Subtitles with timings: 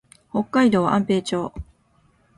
[0.31, 1.53] 北海道安平町